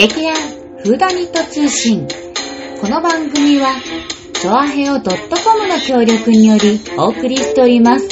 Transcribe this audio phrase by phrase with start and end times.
[0.00, 0.34] 劇団
[0.82, 2.08] フーダニット通信。
[2.80, 3.74] この番組は、
[4.32, 5.02] チョアヘオ .com
[5.68, 8.08] の協力によりお送りしております。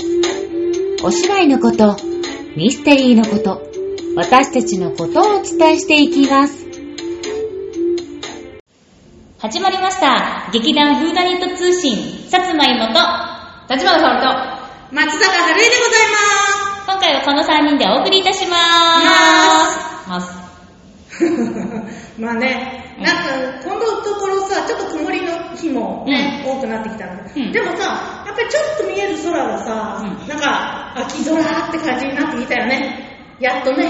[1.02, 1.96] お芝居のこと、
[2.58, 3.62] ミステリーのこと、
[4.16, 6.66] 私たちのことをお伝えしていきます。
[9.38, 10.50] 始まりました。
[10.52, 11.96] 劇団フーダニット通信、
[12.28, 13.00] さつまいもと、
[13.72, 16.08] 立花沙織と、松坂春江でござい
[16.86, 20.10] 今回はこの3人でお送りいたしまーす。
[20.10, 20.47] ます。
[22.18, 27.52] まあね、なんか、このところさ、ちょっと曇りの日もね、多くなってきたので、うん。
[27.52, 30.28] でもさ、やっぱりちょっと見える空がさ、うん。
[30.28, 33.36] なんか、秋空って感じになってきたよね。
[33.40, 33.86] やっとね。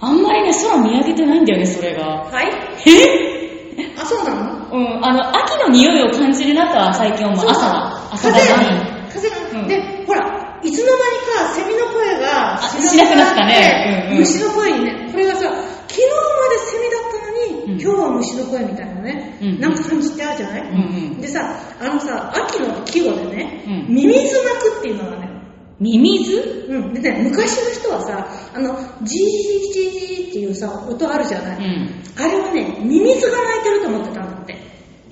[0.00, 2.04] あんまりね、空見上げてないんだよね、それが。
[2.04, 2.46] はい？
[2.86, 3.92] え？
[3.96, 4.68] あ、そうなの？
[4.70, 7.46] うん、あの、秋の匂いを感じるなとは最近思う。
[7.48, 8.56] 朝、朝風が
[9.12, 9.68] 風が、うん。
[9.68, 14.08] で、ほら、いつの間にかセミの声があしなくなったね。
[14.10, 14.18] うんうん。
[14.20, 19.60] 虫の声にね、これがさ、昨日までセミだったのに、うん今日は虫の声みたいなね、うん。
[19.60, 21.20] なんか感じってあるじゃない、うんうん。
[21.20, 23.94] でさ、あのさ、秋の季語でね、うん。
[23.94, 25.28] ミミズ鳴くっていうのがね、
[25.80, 26.66] ミミズ？
[26.68, 31.90] うん、でね、昔の人はさ、あの、ジージージージーっていうさ、音あるじゃない、うん。
[32.16, 34.56] あれはね、ミミズが鳴いてると思ってたんだって。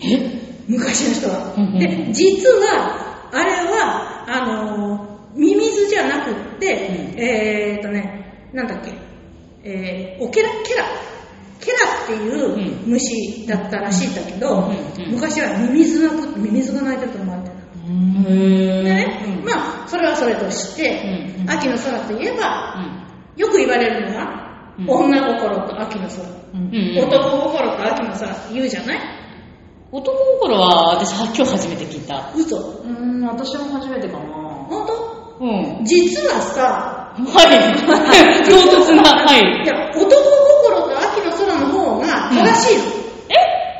[0.00, 0.41] え？
[0.69, 1.55] 昔の人は。
[1.56, 1.78] うんうんうん。
[1.81, 7.20] で、実は、あれは、あのー、ミミズじゃなくって、うん。
[7.20, 8.93] えーっとね、なんだっけ、
[9.65, 10.84] えー、オケラ、ケラ。
[11.64, 14.70] ケラっていううん虫だったらしいんだけど、
[15.10, 17.56] 昔はミミズ鳴く、ミミズが鳴いてると思われてた。
[18.30, 23.02] へでね、うんまあ、それはそれとして、秋の空といえば、うん
[23.34, 26.22] よく言われるのは、うん女心と秋の空。
[26.54, 28.98] うん男心と秋の空言うじゃない？
[29.92, 32.32] 男心は私は今日初めて聞いた。
[32.36, 32.56] 嘘。
[32.56, 34.24] うーん、私も初めてかな。
[34.69, 35.44] 本当？
[35.44, 35.84] うん。
[35.84, 37.48] 実はさ、はい。
[38.48, 39.66] 唐突な、はいい。
[39.66, 40.06] や、男
[42.52, 42.84] が正しいの。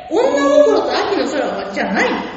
[0.09, 2.33] 女心と秋の空はじゃないの。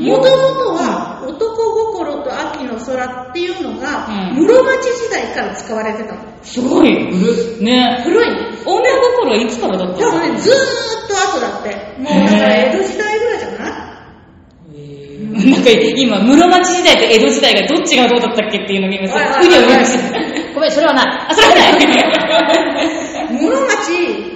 [0.00, 6.20] もともとは男心と秋の空っていうのがうん室町時代から使われてたの。
[6.42, 6.90] すごい。
[7.62, 8.00] ね。
[8.04, 8.36] 古いの。
[8.64, 10.10] 女心はいつからだったの？
[10.10, 11.68] 多分ね、ずーっと後だって。
[12.00, 13.72] もうだから江戸時代ぐらいじゃない？
[15.52, 19.14] なんか今、室町時代と江戸時代がどっちがどうだったっけっていうのを見ます。
[19.14, 20.54] はいはいはいうにょうにょして。
[20.54, 21.06] ごめん、それはない。
[21.28, 21.72] あ、それはない。
[23.32, 24.31] 室町、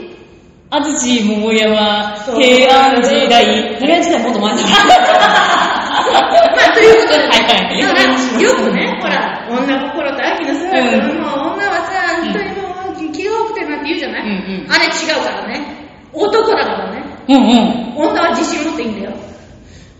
[0.76, 3.78] 安土桃山、平安時代。
[3.78, 4.62] 平安時代もっと前だ。
[4.62, 4.69] ま
[6.69, 8.03] あ、ということで、はいはいだから、
[8.41, 15.65] よくね、ほら、女心と秋の空って、うんもう女はさ、本当にもう気が多くてなんて言うじゃない、うんうんあれ違うからね。
[16.12, 17.03] 男だからね。
[17.28, 18.10] うんうん。
[18.10, 19.16] 女は自信持っていいんだよ。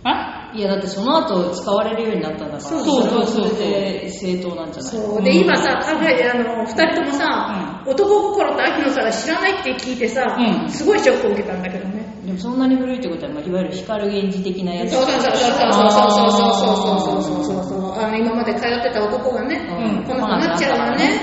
[0.03, 0.36] あ？
[0.57, 5.21] いや、だってその後使われるようになったんだから、そうそうそうそうれで正当なんじゃないそう。
[5.21, 12.05] で、今さ、考えて、あの、二人ともさ、男心と秋の空知らないって聞いてさ、うんすごいショックを受けたんだけどね。
[12.25, 14.93] でもそんなに古いってことは、まあいわゆる光源氏的なやつ。
[14.93, 21.21] そうそうそうそうそうそうそうそうそうそうそうそうあの今まで通ってた男がね、うんこんなことになっちゃうわね。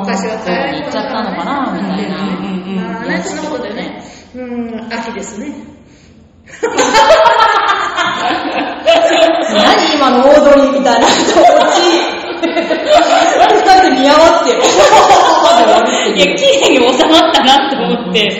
[0.00, 4.02] 昔は帰り行っちゃったのかなみたいなうんうんうんまあね、そんなことでね。
[4.34, 5.78] うん、秋ですね。
[9.98, 12.18] 何今のオードリーみたいな気持ち。
[12.40, 12.46] 二
[13.74, 14.56] 人で見合わせて、
[16.16, 18.24] いや、綺麗に収まったなと思って。
[18.24, 18.30] ね、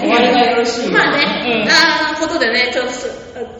[0.00, 0.90] 終わりがよろしい。
[0.90, 3.08] まあね、うんあーことでね、ちょっとす、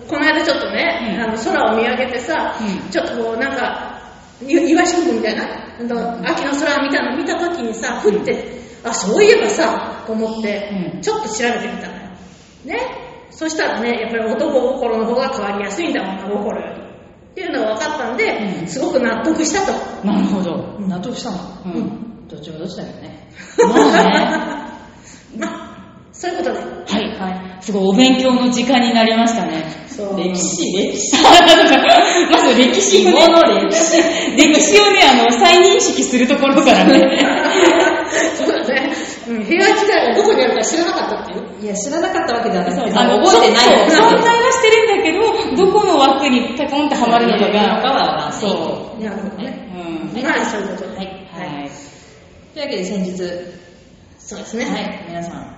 [0.08, 4.00] この間ちょっとね、うんあの空を見上げてさ、うんちょっとこうなんか、
[4.46, 5.44] い岩新聞みたいな、
[6.30, 8.44] 秋の空見たの見た時にさ、ふって、
[8.84, 12.00] あ、そういえばさ、と思って、うんちょっと調べてみたのよ。
[12.64, 13.10] ね。
[13.30, 16.79] そしたらね、やっぱり男心の方が変わりやすいんだもん、女心より。
[17.30, 18.24] っていうのが分かったんで、
[18.60, 19.72] うんすごく納得したと。
[20.06, 20.78] なるほど。
[20.80, 21.38] 納得したの？
[21.66, 22.26] うん。
[22.28, 23.28] どっちもどっちだよね。
[23.58, 25.38] まあね。
[25.38, 25.50] まあ、
[26.12, 26.58] そういうことで。
[26.58, 26.64] は
[27.00, 27.18] い。
[27.18, 27.62] はい。
[27.62, 29.64] すごいお勉強の時間になりましたね。
[29.88, 30.18] そう。
[30.18, 31.16] 歴史、歴史？
[32.32, 33.96] まず歴史をね、芋 の歴史
[34.36, 37.18] 歴史をね、あの、再認識するところからね。
[38.36, 38.92] そうだね。
[39.28, 41.64] うん、平安時代があるか知らなかったっていう？
[41.64, 47.94] いや、知らなかったわけではなくて、あの覚えてない存在はしてるんだけど、どこの枠にペコンってはまるのかが、わかん
[49.00, 49.70] なるほどね。
[49.74, 50.16] う。
[50.16, 50.22] うん。
[50.22, 50.96] まあ、そういうことで。
[50.96, 51.06] はい。
[51.06, 51.70] はい。
[52.54, 53.16] というわけで先日、
[54.18, 54.64] そうですね。
[54.64, 55.56] はい、皆さん、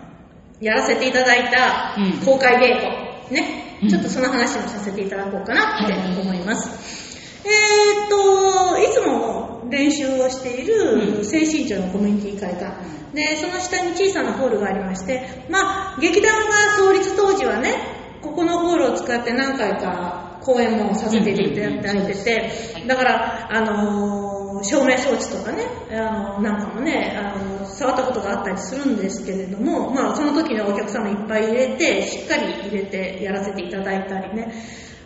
[0.61, 7.12] やらせていただいたうん公開稽古、ね、うんちょっとその話もさせていただこうかなって思います。
[7.45, 12.73] えーっと、いつも練習をしている精神庁のコミュニティ会館。
[13.15, 17.75] で、その下に小さなホールがありまして、まあ、劇団が創立当時はね、
[18.23, 22.51] ここのホールを使って何回か公演もさせていただいてて、
[22.87, 24.33] だから、あのー
[24.65, 34.53] 照明装置とかね、あのなんかもねあの、触ったことがあったりするんですけれども、まあ、その時にはお客様いっぱい入れて、しっかり入れてやらせていただいたりね。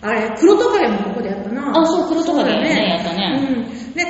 [0.06, 1.80] あれ、黒トカゲもここでやったな。
[1.80, 3.94] あそう黒トカゲそうだねやったねうん。
[3.94, 4.08] で、ま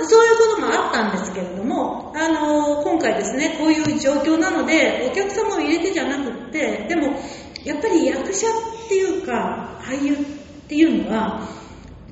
[0.00, 7.18] あ、そういうこともあったんですけれども、あの今回ですね、こういう状況なので、お客様を入れてじゃなくって、でも、
[7.64, 10.18] やっぱり役者っていうか、俳優っ
[10.68, 11.48] ていうのは、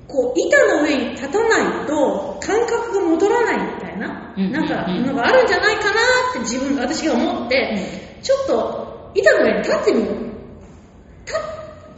[0.09, 5.91] こう、板の上に立たないと感覚が戻らないみたいな、うんなんか、うんのがあるんじゃないかな
[6.31, 10.27] って自分、私が思って、ちょっと板の上に立ってみよう。
[11.25, 11.56] た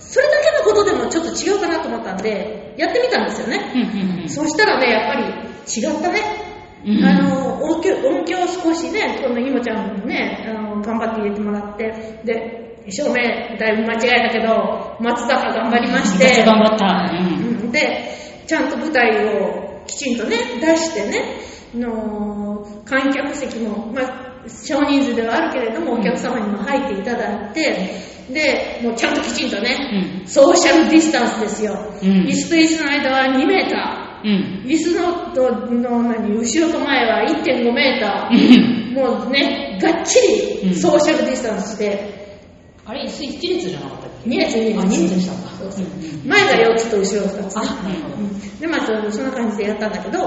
[0.08, 3.72] それだけのことでもちょっと違うかなと思ったんで、やってみたんですよね。
[3.74, 6.20] うんうんうんそしたらね、やっぱり違ったね。
[6.86, 13.14] うんあの、音響、音響少しね、このいもちゃんにね、あの、頑張って入れてもらって、で、照明
[13.58, 17.10] だいぶ間違えたけど、松坂頑張りまして、頑張った。
[17.12, 18.16] うんうんで、
[18.46, 21.40] ちゃんと舞台をきちんとね、出してね、
[21.74, 24.27] の観客席も、まあ、
[24.64, 27.90] 少人数ではあるけれども、お客様にも入っていただいて、
[28.30, 31.72] で、もうちゃんときちんとね、ソーシャルディスタンスですよ。
[32.02, 34.08] うん椅子と椅子の間は2メーター。
[34.24, 34.64] うん。
[34.66, 38.38] 椅子のとの何後ろと前は1.5メータうん。
[38.38, 38.92] ー。
[38.92, 40.18] もうね、がっち
[40.64, 42.18] うんりソーシャルディスタンスして、
[42.84, 44.80] あれ、椅子一列じゃなかったっけ？2列2列。
[44.80, 45.48] あ、二列にしたんだ。
[45.58, 47.56] そうそううん前が4つと後ろが2つ。
[47.58, 48.14] あ、なるほど。
[48.16, 50.18] うんで、まあそそんな感じでやったんだけど、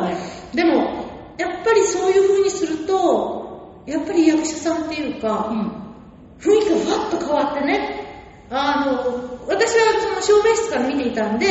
[0.55, 1.05] でも、
[1.37, 3.40] やっぱりそういう風にすると、
[3.85, 5.51] やっぱり役者さんっていうか、
[6.39, 7.97] 雰囲気がふわっと変わってね、
[8.49, 8.91] あの、
[9.47, 11.45] 私はその照明室から見ていたんで、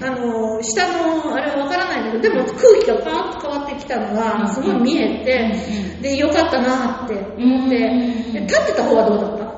[0.00, 8.32] うあの、下のあれはわからないんだけど、でも空気がパーッと変わってきたのが、すごい見えて、で、よかったなって思って、うん。
[8.32, 9.48] で立ってた方はどうだった？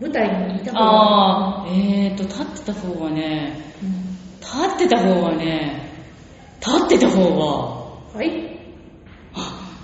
[0.00, 1.62] 舞台にいた方は？
[1.62, 3.56] ああ、えーと、立ってた方はね、
[4.40, 5.90] 立ってた方はね、
[6.60, 8.51] 立ってた方は、はい。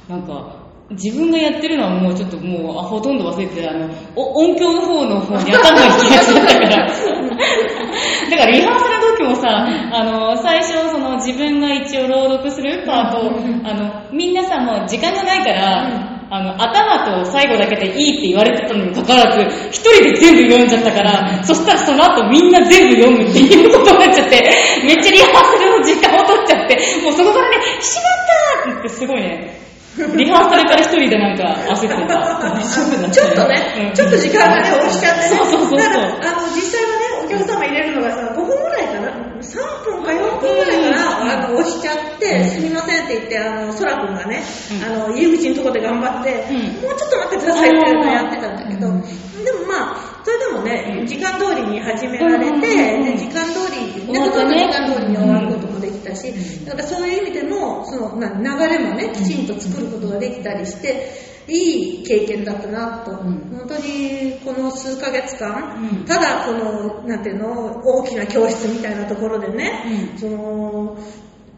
[0.08, 6.86] あなんか、自分がやってるのはもうちょっともうあほとんど忘れてて、あの、お音響の方の方に頭が行きがちだったから。
[8.30, 13.32] だからリハーサルの時もさ、あの、最初その自分が一応朗読するパートを、
[13.64, 24.50] あの、みんなさもう時間がないから、あの、頭と最後だけでいいって言われてたのにかかわらず、一人で全部読んじゃったから、そしたらその後みんな全部読むっていうことになっちゃって、
[24.84, 29.68] めっちゃリハーサルの時間を取っちゃって、もうそこからね、しまったってすごいね、
[30.16, 33.10] リハーサルから一人でなんか焦ってた。
[33.10, 35.36] ちょっとね、ちょっと時間がね、押しちゃってね。
[35.36, 35.46] そう。
[35.50, 39.28] そうそうだから、あの、実際はね、お客様入れるのがさ、5分ぐらいかな。
[39.38, 44.42] 3分か4分ぐらいかな、あの、押しちゃって、すみませんって言って、あの、空くんがね、
[44.84, 46.82] あの、入り口のとこで頑張って、うん。
[46.82, 54.48] もうちょっと待ってくださいってやってたんだけど、でもまあ、それでもね、時間通りに始められて、時間通り、で、ほとん。
[54.50, 61.08] ど時間通りに終わることもできたし、うんだからそういう意味でも、その、な流れもね、きちんと作ることができたりして、
[61.48, 63.16] いい経験だったなと、ん。
[63.16, 66.04] 本当にこの数ヶ月間、うん。
[66.04, 70.18] ただこの、なんていうの、大きな教室みたいなところでね、うん。
[70.18, 70.98] その、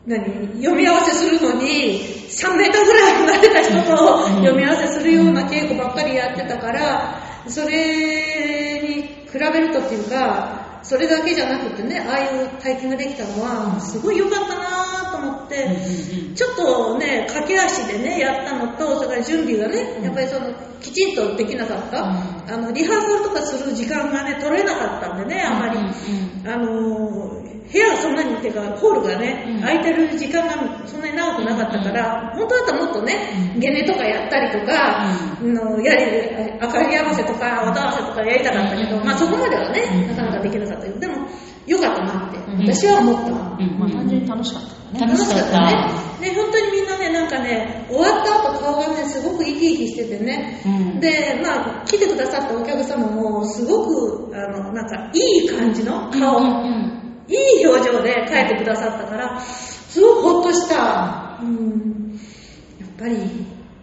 [0.07, 0.25] 何、
[0.63, 15.79] 読み合わせするのに、3メーターぐらい離れた人と読み合わせするような稽古ばっかりやってたから、それに比べるとっていうか、それだけじゃなくてね、ああいう体験ができたのは、すごい良かったなと思って、
[16.35, 22.05] ちょっとね、駆け足でね、やったのと、それから準備がね、やっぱりその、きちんとできなかった。
[22.05, 25.79] あの、リハーサルとかする時間がね、取れなかったんでね、あまり。
[26.47, 27.41] あの、
[27.73, 29.61] 部屋がそんなにっていうか、ホールがね、うん。
[29.61, 33.15] 空いてる時間がそんなに長くなかったから、本当だったらもっとね、
[33.59, 35.07] ゲネとかやったりとか、
[35.41, 41.27] のやり、明かり合わせとか、音合わせとかやりたかったけど、まあそこまではね、なかなかできなかったけど、でも、
[41.67, 43.31] 良かったなって、私は思った。
[43.31, 44.63] うんまあ単純に楽しかっ
[44.93, 45.07] たね。
[45.07, 46.01] 楽しかったね。
[46.21, 57.01] ね、本当にみんなね、なんかね、終わった後顔がね、すごく生き生きしててね、うんで、まあ、来てくださったお客様も、すごく、あの、なんか、いい感じの顔、うん
[57.31, 61.39] いい表情で帰ってくださったから、すごくほっとした。
[61.41, 62.19] うん。
[62.81, 63.17] やっぱり、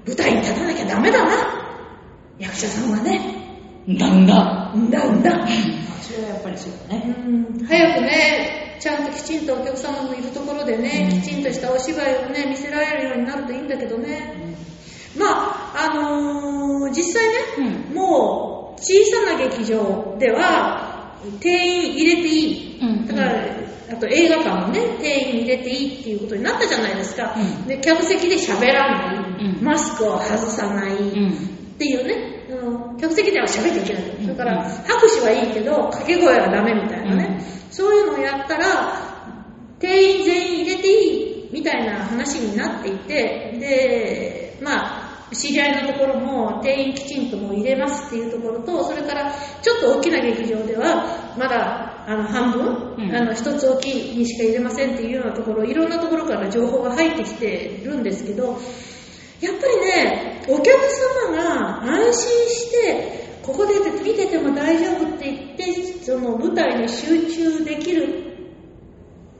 [0.05, 1.57] 舞台に立たなきゃダメだな。
[2.37, 3.36] 役者さんはね。
[3.87, 4.71] うんだんだ。
[4.75, 5.47] うんだうんだ。
[6.01, 7.15] それはやっぱりそうだね。
[7.25, 7.29] う
[7.61, 14.55] ん早くね、ちゃんときちんとお客様のいるところでね、きちんとしたお芝居をね、見せられるようになるといいんだけどね。
[15.17, 15.25] ま
[15.73, 17.27] あ、あのー実際
[17.59, 22.79] ね、もう小さな劇場では定員入れていい。
[22.81, 23.45] うんだから、
[23.89, 27.35] あと映画館もね、定員入れていいっていうことになったじゃないですか。
[27.37, 29.15] うんで、客席で喋らない、
[29.45, 31.29] うんマスクを外さない、うん。
[31.31, 31.33] っ
[31.77, 32.36] ていうね、あ
[32.69, 34.03] の客席では喋っちゃいけない。
[34.21, 37.41] それから、拍手はいいけど、掛け声はダメみたいなね。
[37.71, 38.65] そういうのをやったら、
[39.79, 49.31] 定員全員入れていいたいな話になっていて、で、まあ、知り合いのところも定員きちんともう入れますっていうところと、それから
[49.61, 58.57] ちょっと大きな劇場では、まだあの半分、うんあの一つ大きいにしか入れませんっていうようなところ、いろんなところから情報が入ってきてるんですけど、
[59.41, 60.67] やっぱりね、お客
[61.27, 68.27] 様が安心して、ここで見てても大丈夫って言って、その舞台に集中できる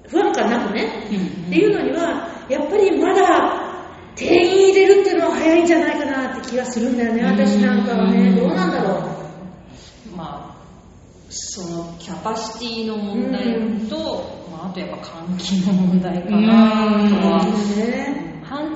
[0.07, 3.67] 不安感なくね、うんっていうのには、やっぱりまだ
[4.15, 8.33] 定員入れるっていうのは早いんじゃないかなって気がするんだよね、私なんかはね。
[8.35, 9.17] どうなんだろ
[10.15, 10.57] まあ、
[11.29, 17.36] そのキャパシティの問題と、まあ、あとやっぱ換気の問題かなうんとは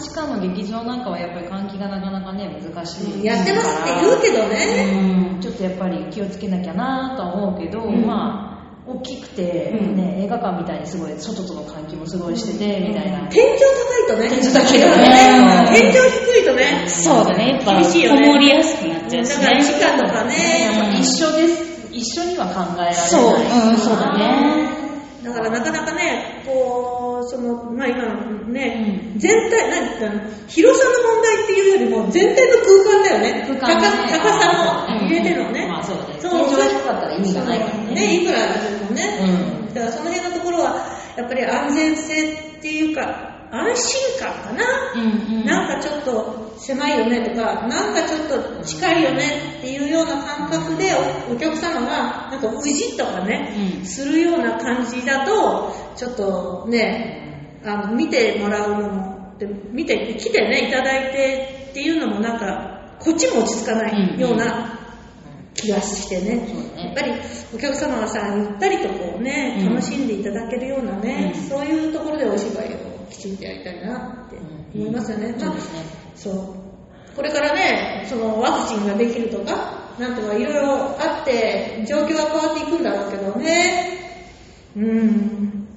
[0.02, 5.36] 地下の劇場なんかはやっぱり換気がなかなかね難しいやってますって言うけどね。
[5.36, 8.52] うんちょっとやっぱり気をつけなきゃなと思うけど、んまあ
[8.86, 13.28] 大きくて、ね、映画館みたいにすごい外との換気もすごいしてて、みたいな。
[13.30, 14.30] 天井高いとね。
[14.30, 16.86] 天井高いとね天井低いとね。
[16.88, 19.64] そうだね、やっぱ、厳しいよねこもりやすくなっちゃうしだからね。
[19.64, 20.62] 地下とかね。
[20.62, 21.72] やっぱ一緒です。
[21.92, 22.96] 一緒には考えられない。
[22.96, 24.81] そううんそうだね
[25.24, 28.04] だからなかなかね、こう、その、まあ今
[28.48, 33.46] ね、全体、何て言ったの、広さの問題っていうよりも、全体の空間だよね。
[33.48, 35.68] 空間がね高高さも入れてのね。
[35.68, 36.16] まあそうだね。
[36.20, 37.94] そう天井が低かったら意味がないからね。
[37.94, 39.04] ね、いくらでもね。
[39.66, 40.86] うんだからその辺のところは、
[41.16, 44.64] やっぱり安全性っていうか、安心感かな。
[44.96, 50.92] うんうんなんかちょっと狭いよねとか、なんかちょっと近いよねっていうような感覚で
[51.30, 53.86] おお客様がなんかうじっとかね、うん。
[53.86, 64.80] するような感じだと、ちょっとね、あの見てもらうのも、で見て、来てね、いただいてっていうのもなんか、こっちも落ち着かないような
[65.56, 66.48] 気がしてね。
[66.48, 66.86] そうだね。
[66.86, 67.14] やっぱり
[67.56, 69.74] お客様がさ、ゆったりとこうね、うん。
[69.74, 71.42] 楽しんでいただけるようなね、うん。
[71.42, 74.38] そういうところでお芝居をきちんとやりたいなって
[74.76, 75.36] 思いますよね。
[75.40, 75.56] まあ
[76.16, 77.16] そう。
[77.16, 84.00] これからね、そのワクチンができるとか、なんとかいろいろあって、状況は変わっていくんだろうけどね。
[84.76, 85.68] うん。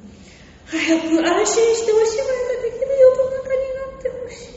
[0.66, 4.54] 早く安心してお芝居ができる世の中になってほしい。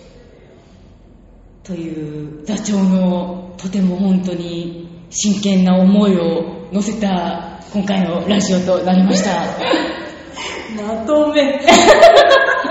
[1.63, 9.43] という座長のとても本当に真剣な思いを乗せた今回のラジオとなりました。
[10.81, 11.59] まとめ。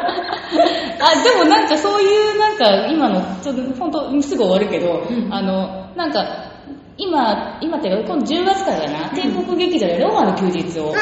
[1.07, 6.47] あ、でもなんかそういうなんか今の、ちょっと本当すぐ終わるけど、あの、なんか
[6.99, 10.95] 今、今っていうか今度10月からだな、天国劇場でローマの休日を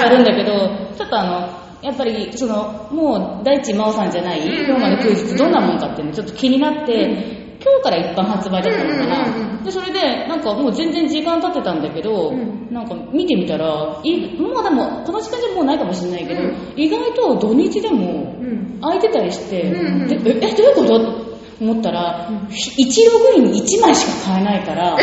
[0.00, 0.52] やるんだけど、
[0.96, 9.64] ちょっとあの、やっぱりその、もう大地真央さんじゃないローマの休日どんなもんかっていうのちょっと気になって、今日から一般発売だったのかうんうんうんな。
[9.64, 12.68] で、それで、なんかもう全然時間経ってたんだけど、うん。
[12.70, 16.56] なんか見てみたら、いもうでも、この時間じゃもうないかもしれないけど、うん。
[16.76, 18.78] 意外と土日でもうん。
[18.82, 20.08] 空いてたりして、うんうん。
[20.08, 20.98] でえ、えどういうこと？
[20.98, 24.96] と思ったら、1ログイン1枚しか買えないから、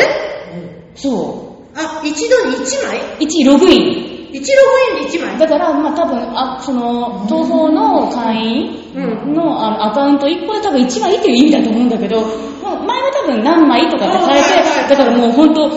[0.94, 2.98] そあ、一度に1枚？
[2.98, 4.11] う、1ログイン。
[4.32, 4.40] ?1 ロ
[4.96, 5.38] グインで1枚。
[5.38, 12.20] だから、まあ多分、あ、その、東宝の会員の,、あのアカウント1個で多分1枚っていう意味だと思うんだけど、
[12.62, 15.70] まあ前は多分何枚とかって変えて、だからもう本当、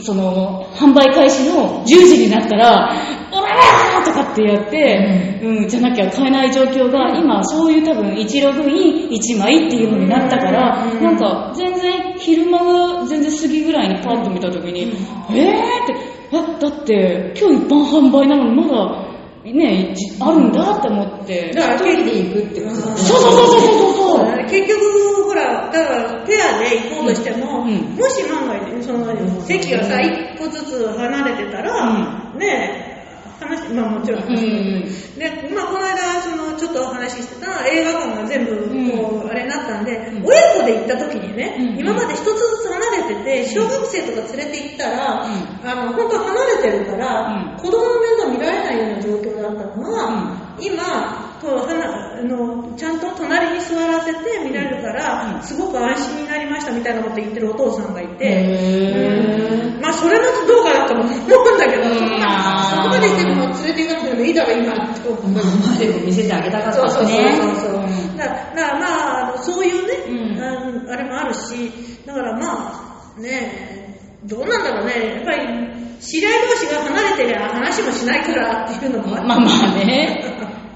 [0.00, 2.92] その、販売開始の10時になったら、
[3.30, 11.02] おらーとかってやって、うん、じゃなきゃ買えない状況が、今そういう多分1ログイン1枚っていうのになったから、うん。
[11.02, 19.04] なんか全然昼間が全然過ぎぐらいにパッと見た時に、えーって、あ、だって今日一般販売なのにまだ
[19.52, 21.52] ね、じあるんだって思って。
[21.52, 22.96] だから一人で行くってことだね。
[22.96, 24.44] そうそうそうそうそうそう。
[24.48, 32.46] 結局、ほら、だから、ペアで行こうとしても、うんもし万が一、その、席がさ、一個ずつ離れてたら、ね
[32.90, 34.84] え、話、まあもちろん、うんうん。
[35.18, 38.56] で、まあこの間、その、ちょっとお話ししてた映画館が全部、
[38.96, 40.24] こう、あれになったんで、ん。
[40.24, 42.63] 親子で行った時にね、うん今まで一つずつ離
[43.08, 47.56] れてて、小学生とか連れて行ったら、あの、本当離れてるから、うん。
[47.56, 61.96] 子供の面倒見られないような状況だったのが、今、こうはなあの、ちゃんと隣に座らせて見られるから、すごく安心になりましたみたいなこと言ってるお父さんがいて、まあそれもどうかなとも思うんだけど、うん。
[61.96, 65.08] そこまで言っても連れて行かなくてもいいだろ今って。
[65.08, 65.32] 思う。
[65.32, 67.74] までも見せてあげたかったそうそうそうねそうそう。
[67.74, 68.16] うん。
[68.16, 70.90] だからまあそういうね、うん。
[70.90, 71.70] あれもあるし、
[72.06, 72.83] だからまあ、
[73.18, 73.84] ね
[74.24, 79.26] どうなんだろうね、やっぱり知り合い同士が離れてりゃ話もしないからっていうのもある。
[79.28, 80.24] まあまあね。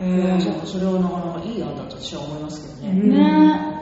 [0.00, 0.40] う うんん。
[0.40, 3.16] そうそれはなかなかいい案だと私は思いますけどね。
[3.16, 3.78] ね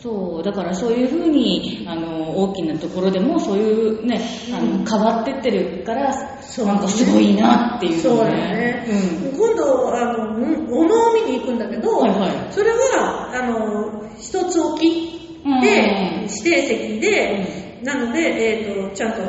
[0.00, 4.20] そう、だからそういうふうに、あの、大きなところでもそういうね、
[4.56, 8.86] あの、変わってってるから、そうなんかすごいなっていうそうのだね。
[8.88, 9.36] うん。
[9.36, 19.22] 今度、あの、うんお能を見に行くんだけど、はいはいそれは、あの、一つ置きうんで、指定席で、なので、えっ、と、ちゃんと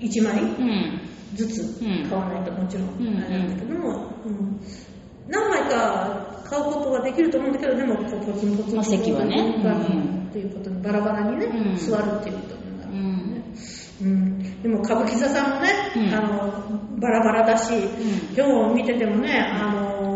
[0.00, 1.00] 1枚うん。
[1.34, 2.08] ずつうん。
[2.08, 4.60] 買わないともちろん、うんあれなんだけども、うん。
[5.28, 9.60] 何枚か買うことができると思うんだけど、でも、こうポツンポツンまあ席はね。
[9.62, 11.76] バラうんっていうことにバラバラにね、うん。
[11.76, 12.92] 座るっていうことになる。
[12.92, 13.42] うん。
[13.98, 16.14] うん、でも歌舞伎座さんもね、うん。
[16.14, 17.78] あのバラバラだし、ん。
[18.36, 20.06] 今日見ててもね、あのー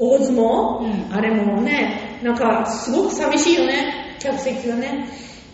[0.00, 1.12] 大相撲、うん。
[1.12, 5.08] あれもね、なんかすごく寂しいよね、客席がね。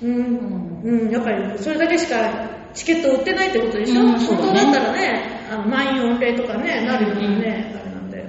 [0.04, 4.61] うん、うん、やっぱりそれだけしかチケット売ってないってことでしょ、うんそうだね。
[4.61, 8.25] 本当だったらね、あの満員御礼とかね、なるようにね、あれなんで。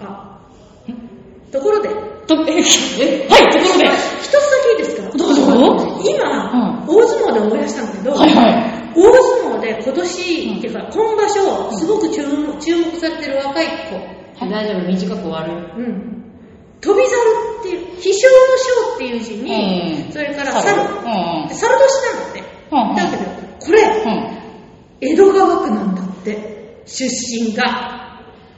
[0.00, 0.38] あ、
[1.50, 1.88] ところで、
[2.26, 3.86] と、え、え、はい、ところで。
[4.20, 4.40] 一つだ
[4.76, 5.16] けいいですか？
[5.16, 5.40] どうぞ
[6.04, 8.92] 今、大相撲で思い出したんだけど、はいはい。
[8.94, 15.52] 大相撲で今年、っていうか今場所、すごく注目注目されてる若い子、大丈夫、短く終わる。
[15.76, 16.19] うん、
[16.80, 17.20] 飛び猿
[17.60, 20.12] っていう、飛翔の翔っていう字に、うん。
[20.12, 21.48] それから猿、うんうん。
[21.48, 22.42] で猿年なんだって。
[22.70, 22.90] うん。
[22.90, 22.96] うん。
[22.96, 23.24] だけど、
[23.60, 24.40] これ、うん。
[25.00, 27.98] 江戸川区なんだって、出身が。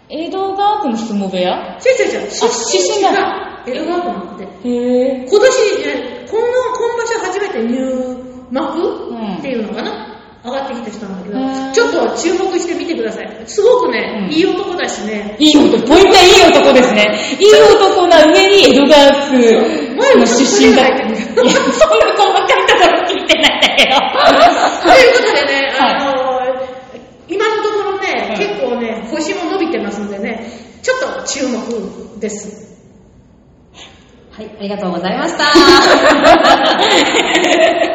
[0.08, 1.78] 江戸川区の相撲部屋？
[1.78, 2.46] 違う違う違う、出
[2.98, 4.44] 身が江戸川区なんだって。
[4.44, 5.40] へぇ今年、
[5.86, 8.16] ね、この今場所初めて入
[8.50, 10.11] 幕、うんっていうのかな？
[10.44, 13.42] 上がってきた人なんだけど、うんちょっと注目して見てください。
[13.46, 17.38] すごくね、うんいい男だしね、いい男、ポイントはいい男ですね。
[17.40, 19.38] いい男な上に江戸川区
[20.18, 20.86] の出身だ。
[20.86, 21.52] いや、そんな
[22.12, 23.96] 細かいところ聞いてないんだけど。
[24.82, 26.12] ということでね、はいあの
[27.28, 30.50] 今のところね、はい結構ね、星も伸びてますんでね、
[30.82, 32.76] ちょっと注目です。
[34.32, 35.44] はい、ありがとうございました。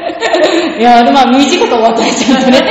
[0.79, 2.61] いやー、まあ、短く終わったりちゃんとね。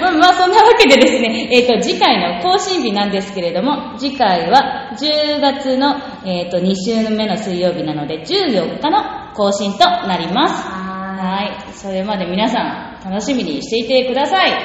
[0.00, 9.02] まあ、まあ、そんなわけでですね、えっ、と、次回の更新日なんですけれども、次回は10月の、えっ、と、2週目の水曜日なので、14日の
[9.34, 10.86] 更新となります。
[11.16, 11.72] はい。
[11.72, 14.50] それまで皆さん、楽しみにしていてください。
[14.50, 14.56] さ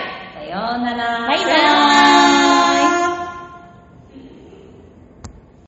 [0.43, 1.27] ようなら。
[1.27, 2.90] バイバイ。